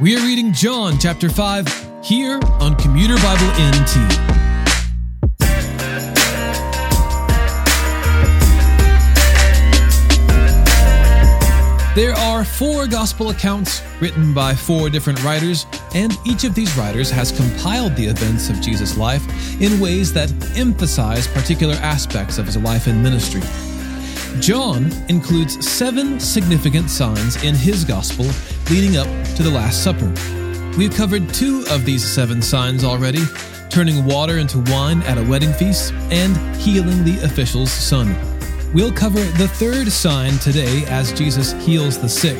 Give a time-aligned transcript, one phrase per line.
[0.00, 3.96] We are reading John chapter 5 here on Commuter Bible NT.
[11.94, 17.10] There are four gospel accounts written by four different writers, and each of these writers
[17.10, 19.22] has compiled the events of Jesus' life
[19.60, 23.42] in ways that emphasize particular aspects of his life and ministry.
[24.38, 28.26] John includes seven significant signs in his gospel
[28.70, 30.12] leading up to the Last Supper.
[30.78, 33.22] We've covered two of these seven signs already
[33.70, 38.14] turning water into wine at a wedding feast and healing the official's son.
[38.72, 42.38] We'll cover the third sign today as Jesus heals the sick.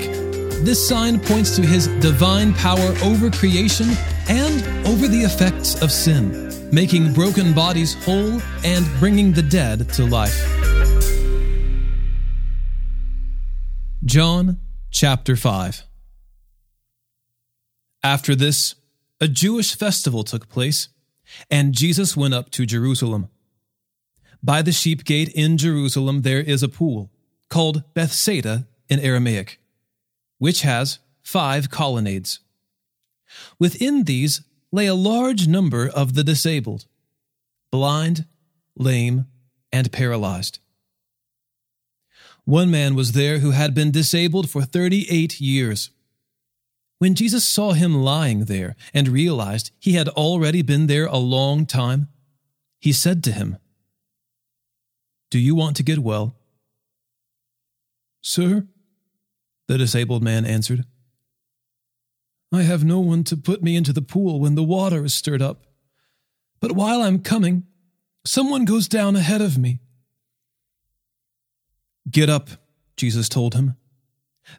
[0.64, 3.88] This sign points to his divine power over creation
[4.28, 10.04] and over the effects of sin, making broken bodies whole and bringing the dead to
[10.04, 10.79] life.
[14.02, 14.58] John
[14.90, 15.82] chapter 5
[18.02, 18.74] After this,
[19.20, 20.88] a Jewish festival took place,
[21.50, 23.28] and Jesus went up to Jerusalem.
[24.42, 27.10] By the sheep gate in Jerusalem there is a pool,
[27.50, 29.60] called Bethesda in Aramaic,
[30.38, 32.40] which has five colonnades.
[33.58, 34.40] Within these
[34.72, 36.86] lay a large number of the disabled,
[37.70, 38.24] blind,
[38.74, 39.26] lame,
[39.70, 40.58] and paralyzed.
[42.44, 45.90] One man was there who had been disabled for 38 years.
[46.98, 51.64] When Jesus saw him lying there and realized he had already been there a long
[51.66, 52.08] time,
[52.78, 53.56] he said to him,
[55.30, 56.36] Do you want to get well?
[58.22, 58.66] Sir,
[59.66, 60.84] the disabled man answered,
[62.52, 65.40] I have no one to put me into the pool when the water is stirred
[65.40, 65.66] up.
[66.60, 67.64] But while I'm coming,
[68.26, 69.80] someone goes down ahead of me.
[72.08, 72.48] Get up,
[72.96, 73.76] Jesus told him.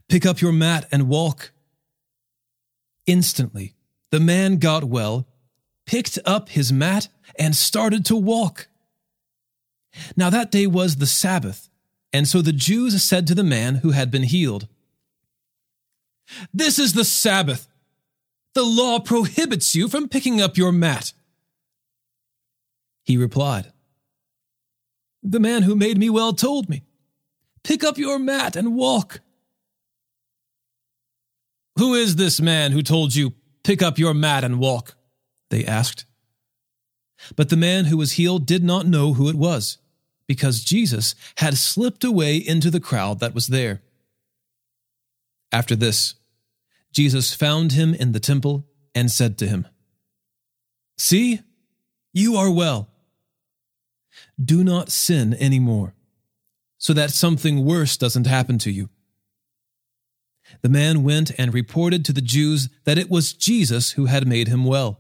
[0.10, 1.52] Pick up your mat and walk.
[3.08, 3.74] Instantly,
[4.12, 5.28] the man got well,
[5.86, 8.68] picked up his mat, and started to walk.
[10.16, 11.70] Now that day was the Sabbath,
[12.14, 14.68] and so the Jews said to the man who had been healed,
[16.54, 17.68] This is the Sabbath.
[18.54, 21.14] The law prohibits you from picking up your mat.
[23.04, 23.72] He replied,
[25.24, 26.84] The man who made me well told me.
[27.64, 29.22] Pick up your mat and walk.
[31.78, 33.34] Who is this man who told you,
[33.64, 34.96] Pick up your mat and walk?
[35.50, 36.06] They asked.
[37.36, 39.78] But the man who was healed did not know who it was,
[40.28, 43.82] because Jesus had slipped away into the crowd that was there.
[45.52, 46.16] After this,
[46.92, 49.68] Jesus found him in the temple and said to him,
[50.98, 51.42] See,
[52.14, 52.90] you are well.
[54.44, 55.94] Do not sin any more
[56.82, 58.90] so that something worse doesn't happen to you.
[60.64, 64.48] The man went and reported to the Jews that it was Jesus who had made
[64.48, 65.00] him well.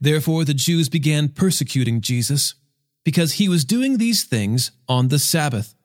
[0.00, 2.56] Therefore, the Jews began persecuting Jesus
[3.04, 5.76] because he was doing these things on the Sabbath.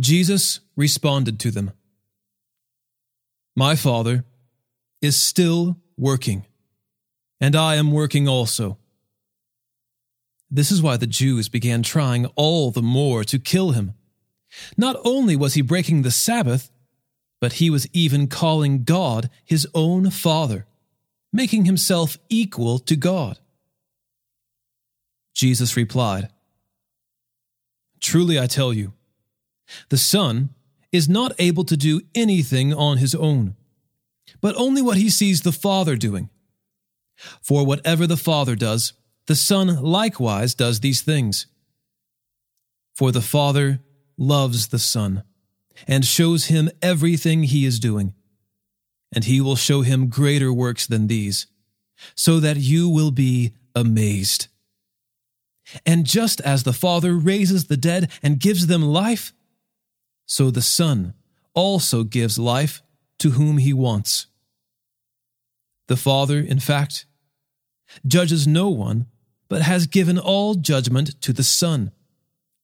[0.00, 1.70] Jesus responded to them
[3.54, 4.24] My Father
[5.00, 6.44] is still working,
[7.40, 8.78] and I am working also.
[10.50, 13.94] This is why the Jews began trying all the more to kill him.
[14.76, 16.70] Not only was he breaking the Sabbath,
[17.40, 20.66] but he was even calling God his own Father,
[21.32, 23.38] making himself equal to God.
[25.34, 26.28] Jesus replied,
[28.00, 28.92] Truly I tell you,
[29.88, 30.50] the Son
[30.92, 33.56] is not able to do anything on his own,
[34.40, 36.30] but only what he sees the Father doing.
[37.42, 38.92] For whatever the Father does,
[39.26, 41.46] the Son likewise does these things.
[42.94, 43.80] For the Father
[44.16, 45.24] loves the Son
[45.86, 48.14] and shows him everything he is doing.
[49.14, 51.46] And he will show him greater works than these,
[52.14, 54.48] so that you will be amazed.
[55.86, 59.32] And just as the Father raises the dead and gives them life,
[60.26, 61.14] so the Son
[61.54, 62.82] also gives life
[63.20, 64.26] to whom he wants.
[65.86, 67.06] The Father, in fact,
[68.06, 69.06] judges no one
[69.54, 71.92] but has given all judgment to the Son,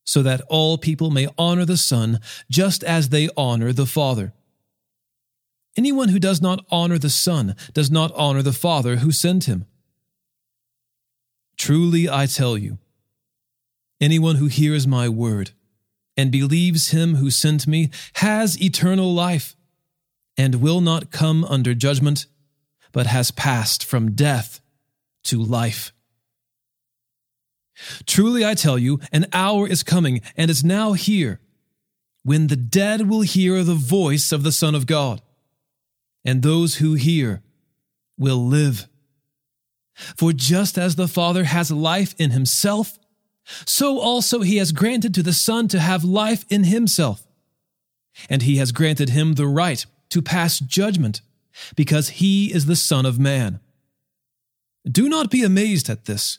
[0.02, 2.18] so that all people may honor the Son
[2.50, 4.32] just as they honor the Father.
[5.76, 9.66] Anyone who does not honor the Son does not honor the Father who sent him.
[11.56, 12.78] Truly I tell you,
[14.00, 15.52] anyone who hears my word
[16.16, 19.54] and believes him who sent me has eternal life
[20.36, 22.26] and will not come under judgment,
[22.90, 24.60] but has passed from death
[25.22, 25.92] to life.
[28.06, 31.40] Truly I tell you, an hour is coming and is now here
[32.22, 35.22] when the dead will hear the voice of the Son of God,
[36.24, 37.42] and those who hear
[38.18, 38.86] will live.
[40.16, 42.98] For just as the Father has life in himself,
[43.64, 47.26] so also he has granted to the Son to have life in himself.
[48.28, 51.22] And he has granted him the right to pass judgment,
[51.74, 53.60] because he is the Son of Man.
[54.84, 56.38] Do not be amazed at this,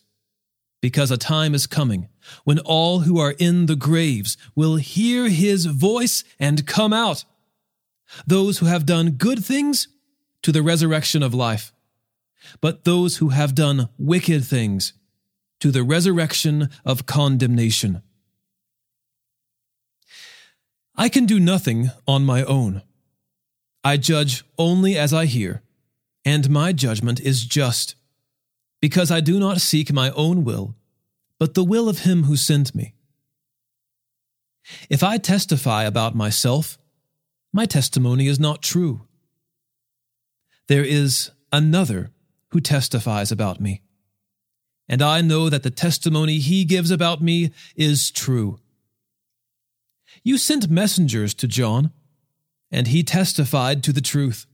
[0.81, 2.10] because a time is coming
[2.44, 7.24] when all who are in the graves will hear his voice and come out.
[8.25, 9.88] Those who have done good things
[10.42, 11.72] to the resurrection of life,
[12.60, 14.94] but those who have done wicked things
[15.60, 18.01] to the resurrection of condemnation.
[20.95, 22.81] I can do nothing on my own.
[23.83, 25.62] I judge only as I hear,
[26.25, 27.95] and my judgment is just,
[28.81, 30.75] because I do not seek my own will,
[31.39, 32.95] but the will of him who sent me.
[34.89, 36.78] If I testify about myself,
[37.54, 39.01] my testimony is not true.
[40.68, 42.12] There is another
[42.50, 43.81] who testifies about me,
[44.88, 48.60] and I know that the testimony he gives about me is true.
[50.24, 51.92] You sent messengers to John,
[52.72, 54.45] and he testified to the truth.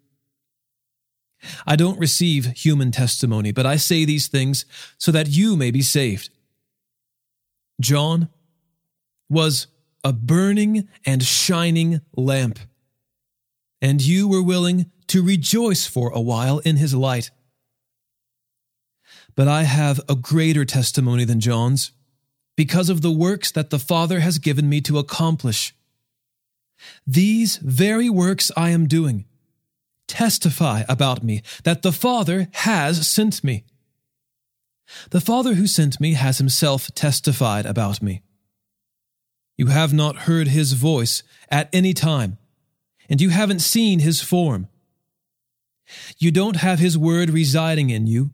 [1.66, 4.66] I don't receive human testimony, but I say these things
[4.98, 6.30] so that you may be saved.
[7.80, 8.30] John
[9.30, 9.68] was
[10.04, 12.60] a burning and shining lamp
[13.81, 17.31] and you were willing to rejoice for a while in his light.
[19.36, 21.92] But I have a greater testimony than John's,
[22.56, 25.75] because of the works that the Father has given me to accomplish.
[27.06, 29.25] These very works I am doing
[30.07, 33.65] testify about me that the Father has sent me.
[35.12, 38.21] The Father who sent me has himself testified about me.
[39.57, 42.38] You have not heard his voice at any time
[43.09, 44.68] and you haven't seen his form.
[46.18, 48.31] You don't have his word residing in you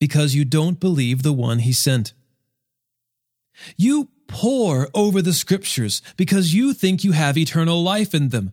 [0.00, 2.12] because you don't believe the one he sent.
[3.76, 8.52] You pore over the scriptures because you think you have eternal life in them,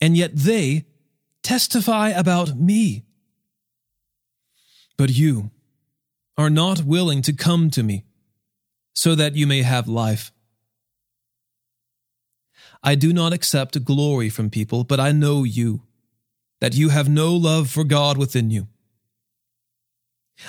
[0.00, 0.86] and yet they
[1.42, 3.04] testify about me.
[4.96, 5.50] But you
[6.36, 8.04] are not willing to come to me
[8.94, 10.32] so that you may have life.
[12.82, 15.82] I do not accept glory from people, but I know you,
[16.60, 18.68] that you have no love for God within you.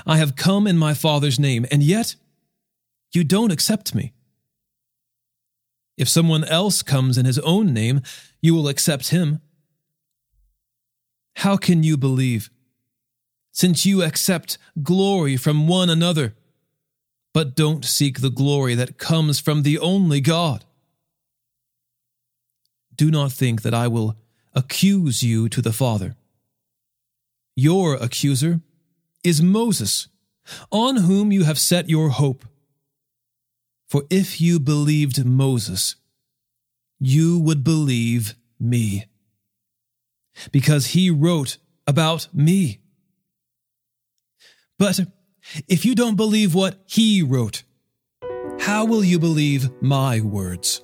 [0.06, 2.16] I have come in my Father's name, and yet
[3.12, 4.14] you don't accept me.
[5.98, 8.02] If someone else comes in his own name,
[8.42, 9.42] you will accept him.
[11.44, 12.50] How can you believe,
[13.52, 16.36] since you accept glory from one another,
[17.34, 20.66] but don't seek the glory that comes from the only God?
[23.00, 24.18] do not think that I will
[24.54, 26.18] accuse you to the Father.
[27.56, 28.60] Your accuser
[29.24, 30.10] is Moses,
[30.70, 32.44] on whom you have set your hope.
[33.88, 35.96] For if you believed Moses,
[37.00, 39.06] you would believe me,
[40.52, 41.58] because he wrote
[41.88, 42.80] about me.
[44.78, 45.00] But
[45.68, 47.64] if you don't believe what he wrote,
[48.60, 50.84] how will you believe my words?